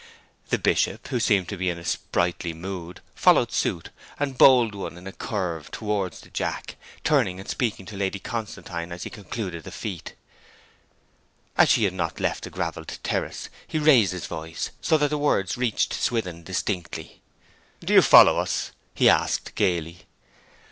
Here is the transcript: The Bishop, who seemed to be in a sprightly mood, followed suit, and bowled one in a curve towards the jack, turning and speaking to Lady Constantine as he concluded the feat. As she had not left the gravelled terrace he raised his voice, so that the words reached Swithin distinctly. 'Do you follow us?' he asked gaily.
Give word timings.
The 0.49 0.57
Bishop, 0.57 1.09
who 1.09 1.19
seemed 1.19 1.47
to 1.49 1.57
be 1.57 1.69
in 1.69 1.77
a 1.77 1.85
sprightly 1.85 2.53
mood, 2.55 3.01
followed 3.13 3.51
suit, 3.51 3.91
and 4.19 4.35
bowled 4.35 4.73
one 4.73 4.97
in 4.97 5.05
a 5.05 5.11
curve 5.11 5.69
towards 5.69 6.21
the 6.21 6.31
jack, 6.31 6.75
turning 7.03 7.39
and 7.39 7.47
speaking 7.47 7.85
to 7.85 7.95
Lady 7.95 8.17
Constantine 8.17 8.91
as 8.91 9.03
he 9.03 9.11
concluded 9.11 9.63
the 9.63 9.69
feat. 9.69 10.15
As 11.55 11.69
she 11.69 11.83
had 11.83 11.93
not 11.93 12.19
left 12.19 12.45
the 12.45 12.49
gravelled 12.49 12.97
terrace 13.03 13.49
he 13.67 13.77
raised 13.77 14.13
his 14.13 14.25
voice, 14.25 14.71
so 14.81 14.97
that 14.97 15.11
the 15.11 15.19
words 15.19 15.55
reached 15.55 15.93
Swithin 15.93 16.41
distinctly. 16.41 17.21
'Do 17.79 17.93
you 17.93 18.01
follow 18.01 18.39
us?' 18.39 18.71
he 18.95 19.07
asked 19.07 19.53
gaily. 19.53 20.07